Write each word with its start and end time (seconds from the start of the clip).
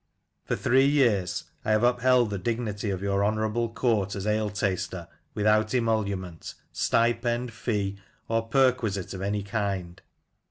For 0.45 0.55
three 0.55 0.87
years 0.87 1.43
I 1.63 1.69
have 1.69 1.83
upheld 1.83 2.31
the 2.31 2.39
dignity 2.39 2.89
of 2.89 3.03
your 3.03 3.23
honourable 3.23 3.69
court 3.69 4.15
as 4.15 4.25
ale 4.25 4.49
taster 4.49 5.07
without 5.35 5.75
emolument, 5.75 6.55
stipend, 6.73 7.53
fee, 7.53 7.99
or 8.27 8.47
perquisite 8.49 9.13
of 9.13 9.21
any 9.21 9.43
kind. 9.43 10.01